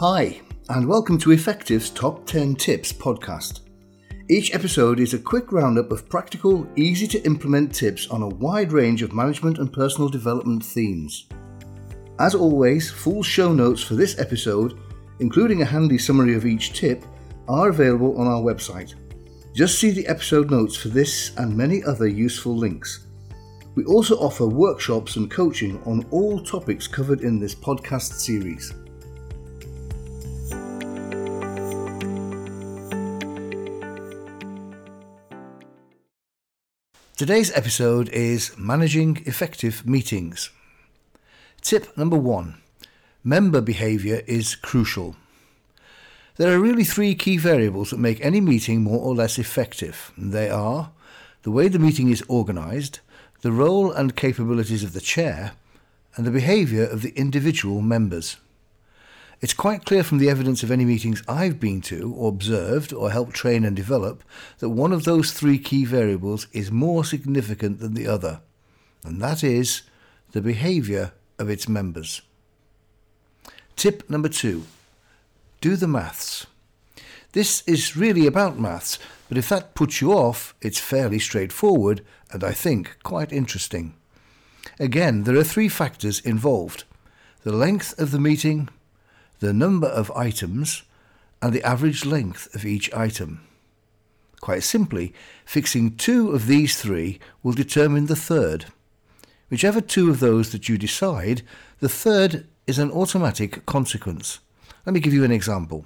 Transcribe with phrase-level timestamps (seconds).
[0.00, 0.40] Hi,
[0.70, 3.60] and welcome to Effective's Top 10 Tips podcast.
[4.30, 8.72] Each episode is a quick roundup of practical, easy to implement tips on a wide
[8.72, 11.28] range of management and personal development themes.
[12.18, 14.80] As always, full show notes for this episode,
[15.18, 17.04] including a handy summary of each tip,
[17.46, 18.94] are available on our website.
[19.54, 23.06] Just see the episode notes for this and many other useful links.
[23.74, 28.72] We also offer workshops and coaching on all topics covered in this podcast series.
[37.20, 40.48] Today's episode is Managing Effective Meetings.
[41.60, 42.62] Tip number one
[43.22, 45.16] Member behaviour is crucial.
[46.36, 50.12] There are really three key variables that make any meeting more or less effective.
[50.16, 50.92] They are
[51.42, 53.00] the way the meeting is organised,
[53.42, 55.52] the role and capabilities of the chair,
[56.16, 58.38] and the behaviour of the individual members.
[59.40, 63.10] It's quite clear from the evidence of any meetings I've been to, or observed, or
[63.10, 64.22] helped train and develop,
[64.58, 68.42] that one of those three key variables is more significant than the other,
[69.02, 69.82] and that is
[70.32, 72.20] the behaviour of its members.
[73.76, 74.66] Tip number two
[75.62, 76.46] do the maths.
[77.32, 82.42] This is really about maths, but if that puts you off, it's fairly straightforward and
[82.42, 83.94] I think quite interesting.
[84.78, 86.84] Again, there are three factors involved
[87.42, 88.68] the length of the meeting,
[89.40, 90.82] the number of items,
[91.42, 93.40] and the average length of each item.
[94.40, 95.12] Quite simply,
[95.44, 98.66] fixing two of these three will determine the third.
[99.50, 101.42] Whichever two of those that you decide,
[101.80, 104.38] the third is an automatic consequence.
[104.86, 105.84] Let me give you an example.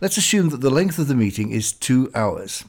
[0.00, 2.64] Let's assume that the length of the meeting is two hours.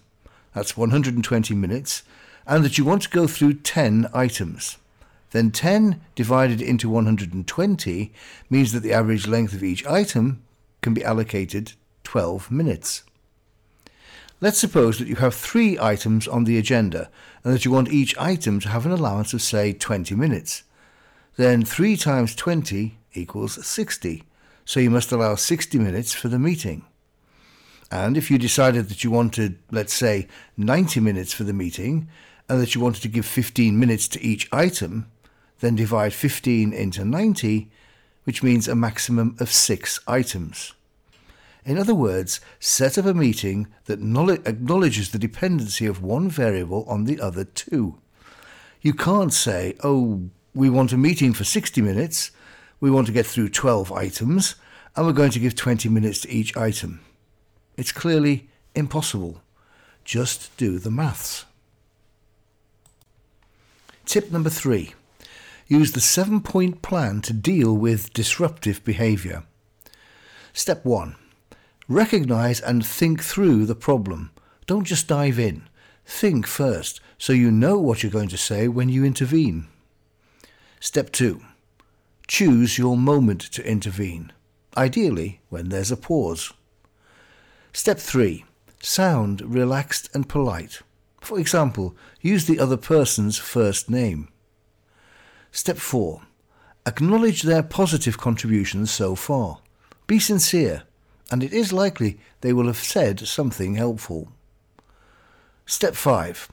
[0.54, 2.04] That's 120 minutes,
[2.46, 4.78] and that you want to go through 10 items.
[5.32, 8.14] Then 10 divided into 120
[8.50, 10.44] means that the average length of each item
[10.82, 11.74] can be allocated
[12.04, 13.04] 12 minutes.
[14.40, 17.10] Let's suppose that you have three items on the agenda
[17.44, 20.64] and that you want each item to have an allowance of, say, 20 minutes.
[21.38, 24.24] Then 3 times 20 equals 60,
[24.64, 26.86] so you must allow 60 minutes for the meeting.
[27.90, 32.08] And if you decided that you wanted, let's say, 90 minutes for the meeting,
[32.50, 35.10] and that you wanted to give 15 minutes to each item,
[35.60, 37.70] then divide 15 into 90,
[38.24, 40.74] which means a maximum of six items.
[41.66, 44.00] In other words, set up a meeting that
[44.46, 48.00] acknowledges the dependency of one variable on the other two.
[48.82, 52.32] You can't say, oh, we want a meeting for 60 minutes,
[52.80, 54.56] we want to get through 12 items,
[54.96, 57.02] and we're going to give 20 minutes to each item.
[57.76, 59.42] It's clearly impossible.
[60.06, 61.46] Just do the maths.
[64.06, 64.94] Tip number three
[65.68, 69.44] use the seven point plan to deal with disruptive behaviour.
[70.54, 71.16] Step 1
[71.88, 74.32] Recognize and think through the problem.
[74.66, 75.64] Don't just dive in.
[76.06, 79.68] Think first so you know what you're going to say when you intervene.
[80.80, 81.42] Step 2
[82.28, 84.34] Choose your moment to intervene,
[84.76, 86.54] ideally when there's a pause.
[87.74, 88.44] Step 3
[88.82, 90.82] Sound relaxed and polite.
[91.20, 94.30] For example, use the other person's first name.
[95.52, 96.22] Step 4.
[96.86, 99.60] Acknowledge their positive contributions so far.
[100.08, 100.84] Be sincere,
[101.32, 104.32] and it is likely they will have said something helpful.
[105.66, 106.50] Step 5.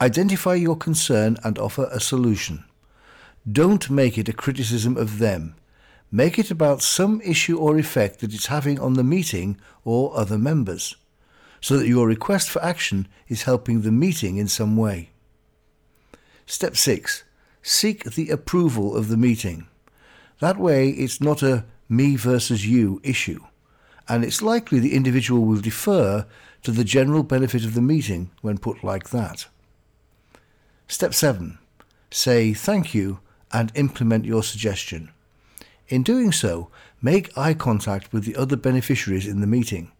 [0.00, 2.64] Identify your concern and offer a solution.
[3.50, 5.54] Don't make it a criticism of them.
[6.10, 10.36] Make it about some issue or effect that it's having on the meeting or other
[10.36, 10.96] members,
[11.60, 15.10] so that your request for action is helping the meeting in some way.
[16.44, 17.24] Step 6
[17.62, 19.66] seek the approval of the meeting.
[20.40, 23.40] That way, it's not a me versus you issue,
[24.08, 26.26] and it's likely the individual will defer
[26.62, 29.46] to the general benefit of the meeting when put like that.
[30.88, 31.58] Step 7.
[32.10, 33.20] Say thank you
[33.52, 35.10] and implement your suggestion.
[35.88, 36.70] In doing so,
[37.00, 39.92] make eye contact with the other beneficiaries in the meeting,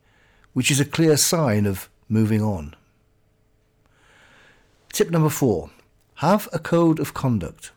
[0.52, 2.74] which is a clear sign of moving on.
[4.92, 5.70] Tip number 4
[6.22, 7.72] have a code of conduct.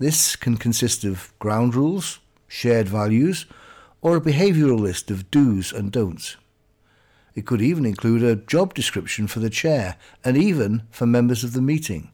[0.00, 2.18] This can consist of ground rules,
[2.48, 3.46] shared values,
[4.02, 6.36] or a behavioural list of do's and don'ts.
[7.36, 9.94] It could even include a job description for the chair
[10.24, 12.10] and even for members of the meeting,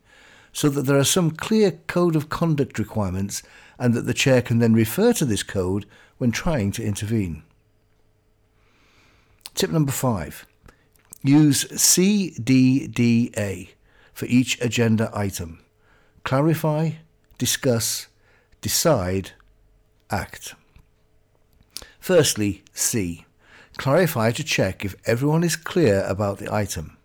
[0.53, 3.43] so that there are some clear code of conduct requirements
[3.79, 5.87] and that the chair can then refer to this code
[6.19, 7.43] when trying to intervene.
[9.55, 10.44] Tip number five
[11.23, 12.37] use CDDA
[14.17, 15.61] for each agenda item.
[16.25, 16.93] Clarify,
[17.37, 18.07] discuss,
[18.63, 19.33] decide,
[20.09, 20.55] act.
[22.01, 23.27] Firstly, C.
[23.77, 26.97] Clarify to check if everyone is clear about the item.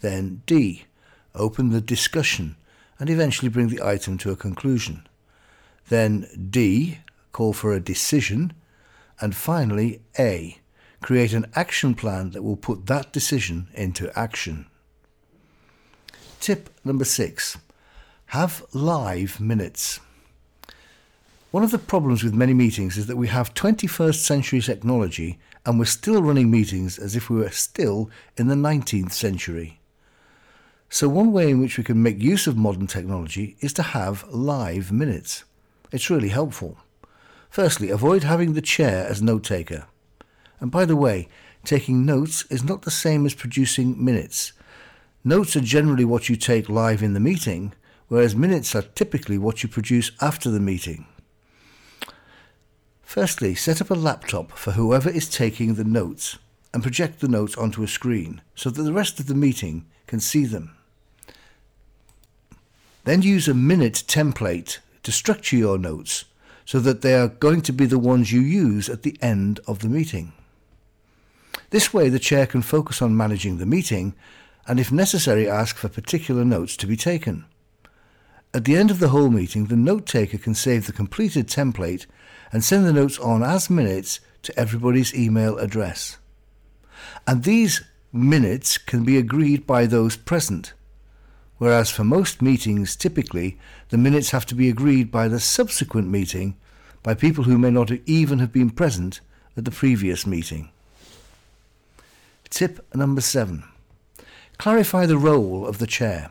[0.00, 0.86] Then D.
[1.32, 2.56] Open the discussion
[2.98, 5.06] and eventually bring the item to a conclusion.
[5.90, 6.98] Then D.
[7.30, 8.52] Call for a decision.
[9.20, 10.58] And finally, A.
[11.00, 14.66] Create an action plan that will put that decision into action.
[16.40, 17.58] Tip number six.
[18.26, 20.00] Have live minutes.
[21.50, 25.78] One of the problems with many meetings is that we have 21st century technology and
[25.78, 29.80] we're still running meetings as if we were still in the 19th century.
[30.88, 34.24] So, one way in which we can make use of modern technology is to have
[34.28, 35.44] live minutes.
[35.90, 36.78] It's really helpful.
[37.50, 39.86] Firstly, avoid having the chair as note taker.
[40.60, 41.28] And by the way,
[41.64, 44.52] taking notes is not the same as producing minutes.
[45.26, 47.72] Notes are generally what you take live in the meeting,
[48.06, 51.04] whereas minutes are typically what you produce after the meeting.
[53.02, 56.38] Firstly, set up a laptop for whoever is taking the notes
[56.72, 60.20] and project the notes onto a screen so that the rest of the meeting can
[60.20, 60.76] see them.
[63.02, 66.26] Then use a minute template to structure your notes
[66.64, 69.80] so that they are going to be the ones you use at the end of
[69.80, 70.34] the meeting.
[71.70, 74.14] This way, the chair can focus on managing the meeting
[74.66, 77.44] and, if necessary, ask for particular notes to be taken.
[78.52, 82.06] At the end of the whole meeting, the note taker can save the completed template
[82.52, 86.18] and send the notes on as minutes to everybody's email address.
[87.26, 90.72] And these minutes can be agreed by those present,
[91.58, 93.58] whereas for most meetings, typically,
[93.90, 96.56] the minutes have to be agreed by the subsequent meeting
[97.02, 99.20] by people who may not even have been present
[99.56, 100.70] at the previous meeting.
[102.48, 103.64] Tip number seven.
[104.58, 106.30] Clarify the role of the chair.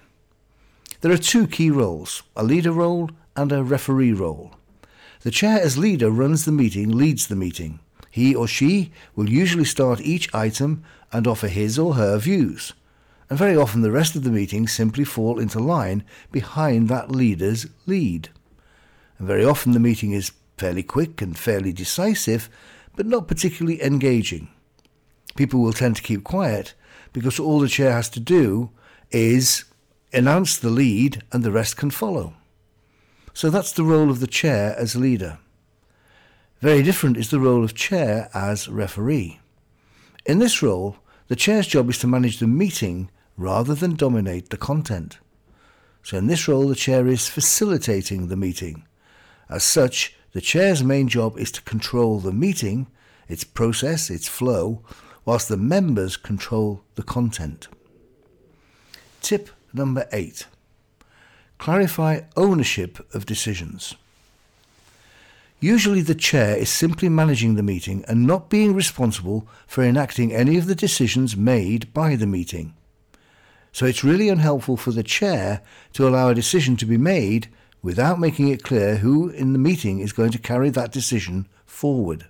[1.02, 4.56] There are two key roles, a leader role and a referee role.
[5.22, 7.80] The chair as leader runs the meeting, leads the meeting.
[8.10, 12.74] He or she will usually start each item and offer his or her views.
[13.30, 17.68] And very often the rest of the meeting simply fall into line behind that leader's
[17.86, 18.30] lead.
[19.20, 22.50] And very often the meeting is fairly quick and fairly decisive,
[22.96, 24.50] but not particularly engaging.
[25.36, 26.74] People will tend to keep quiet
[27.16, 28.70] because all the chair has to do
[29.10, 29.64] is
[30.12, 32.34] announce the lead and the rest can follow.
[33.34, 35.40] So that's the role of the chair as leader.
[36.60, 39.40] Very different is the role of chair as referee.
[40.26, 40.98] In this role,
[41.30, 45.20] the chair's job is to manage the meeting rather than dominate the content.
[46.04, 48.86] So in this role, the chair is facilitating the meeting.
[49.50, 52.88] As such, the chair's main job is to control the meeting,
[53.30, 54.84] its process, its flow,
[55.26, 57.68] whilst the members control the content.
[59.22, 60.46] Tip number eight.
[61.58, 63.96] Clarify ownership of decisions.
[65.60, 70.58] Usually the chair is simply managing the meeting and not being responsible for enacting any
[70.58, 72.76] of the decisions made by the meeting.
[73.72, 75.62] So it's really unhelpful for the chair
[75.94, 77.48] to allow a decision to be made
[77.82, 82.26] without making it clear who in the meeting is going to carry that decision forward.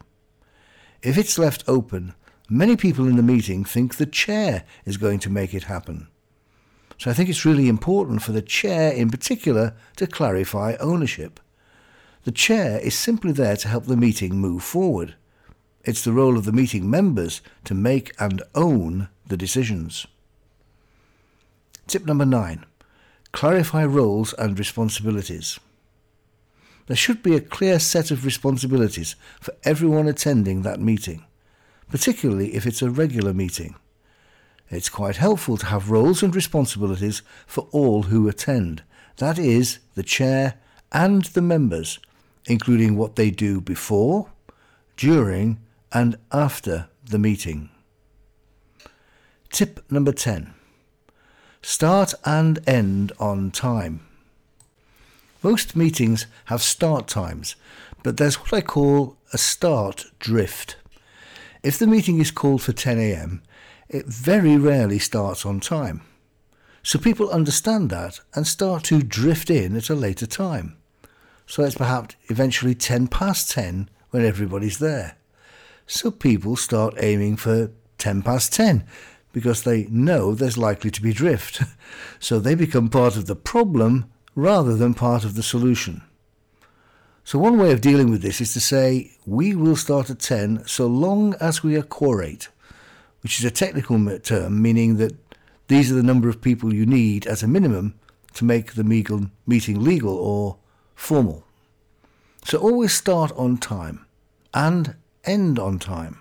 [1.01, 2.13] If it's left open,
[2.49, 6.07] many people in the meeting think the chair is going to make it happen.
[6.97, 11.39] So I think it's really important for the chair in particular to clarify ownership.
[12.23, 15.15] The chair is simply there to help the meeting move forward.
[15.83, 20.07] It's the role of the meeting members to make and own the decisions.
[21.87, 22.65] Tip number nine.
[23.31, 25.59] Clarify roles and responsibilities.
[26.87, 31.25] There should be a clear set of responsibilities for everyone attending that meeting,
[31.89, 33.75] particularly if it's a regular meeting.
[34.69, 38.83] It's quite helpful to have roles and responsibilities for all who attend,
[39.17, 40.55] that is, the chair
[40.91, 41.99] and the members,
[42.45, 44.31] including what they do before,
[44.97, 45.59] during,
[45.91, 47.69] and after the meeting.
[49.51, 50.53] Tip number 10
[51.61, 54.05] Start and end on time.
[55.41, 57.55] Most meetings have start times,
[58.03, 60.75] but there's what I call a start drift.
[61.65, 63.41] If the meeting is called for 10 a.m.,
[63.89, 66.03] it very rarely starts on time.
[66.83, 70.77] So people understand that and start to drift in at a later time.
[71.47, 75.17] So it's perhaps eventually 10 past 10 when everybody's there.
[75.87, 78.85] So people start aiming for 10 past 10
[79.33, 81.63] because they know there's likely to be drift.
[82.19, 84.05] so they become part of the problem
[84.35, 86.03] rather than part of the solution.
[87.25, 90.65] So one way of dealing with this is to say, we will start at 10
[90.65, 92.47] so long as we are quorate
[93.25, 95.15] which is a technical term meaning that
[95.67, 97.95] these are the number of people you need as a minimum
[98.35, 100.57] to make the meeting legal or
[100.93, 101.43] formal.
[102.43, 104.05] So always start on time
[104.53, 106.19] and end on time.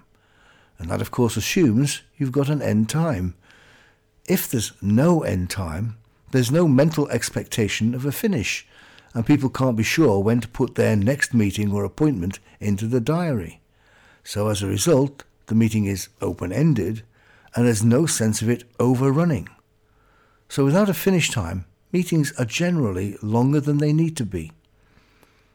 [0.78, 3.34] And that, of course, assumes you've got an end time.
[4.24, 5.98] If there's no end time,
[6.30, 8.66] there's no mental expectation of a finish,
[9.14, 13.00] and people can't be sure when to put their next meeting or appointment into the
[13.00, 13.60] diary.
[14.24, 17.04] So, as a result, the meeting is open ended
[17.54, 19.48] and there's no sense of it overrunning.
[20.48, 24.50] So, without a finish time, meetings are generally longer than they need to be.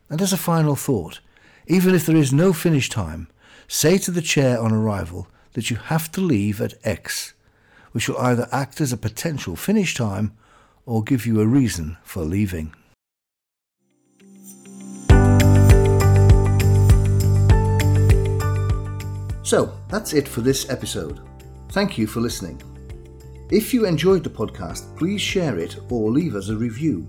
[0.09, 1.19] And as a final thought,
[1.67, 3.27] even if there is no finish time,
[3.67, 7.33] say to the chair on arrival that you have to leave at X,
[7.91, 10.31] which will either act as a potential finish time
[10.85, 12.73] or give you a reason for leaving.
[19.49, 21.21] So, that's it for this episode.
[21.69, 22.61] Thank you for listening.
[23.49, 27.07] If you enjoyed the podcast, please share it or leave us a review.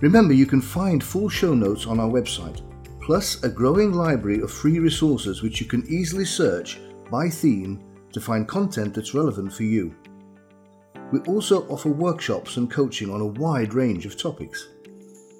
[0.00, 2.60] Remember, you can find full show notes on our website,
[3.02, 6.78] plus a growing library of free resources which you can easily search
[7.10, 9.92] by theme to find content that's relevant for you.
[11.10, 14.68] We also offer workshops and coaching on a wide range of topics.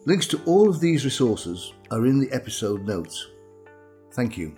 [0.07, 3.29] Links to all of these resources are in the episode notes.
[4.11, 4.57] Thank you.